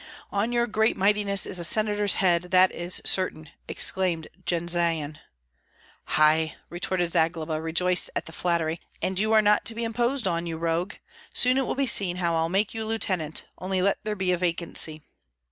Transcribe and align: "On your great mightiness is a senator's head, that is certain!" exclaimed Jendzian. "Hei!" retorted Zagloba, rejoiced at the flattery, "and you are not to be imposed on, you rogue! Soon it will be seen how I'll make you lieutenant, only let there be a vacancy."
"On 0.31 0.51
your 0.51 0.65
great 0.65 0.97
mightiness 0.97 1.45
is 1.45 1.59
a 1.59 1.63
senator's 1.63 2.15
head, 2.15 2.45
that 2.49 2.71
is 2.71 3.03
certain!" 3.05 3.51
exclaimed 3.67 4.29
Jendzian. 4.47 5.19
"Hei!" 6.05 6.55
retorted 6.71 7.11
Zagloba, 7.11 7.61
rejoiced 7.61 8.09
at 8.15 8.25
the 8.25 8.31
flattery, 8.31 8.81
"and 8.99 9.19
you 9.19 9.31
are 9.31 9.43
not 9.43 9.63
to 9.65 9.75
be 9.75 9.83
imposed 9.83 10.25
on, 10.25 10.47
you 10.47 10.57
rogue! 10.57 10.95
Soon 11.35 11.59
it 11.59 11.67
will 11.67 11.75
be 11.75 11.85
seen 11.85 12.15
how 12.15 12.33
I'll 12.33 12.49
make 12.49 12.73
you 12.73 12.83
lieutenant, 12.83 13.45
only 13.59 13.79
let 13.83 13.99
there 14.03 14.15
be 14.15 14.31
a 14.31 14.39
vacancy." 14.39 15.03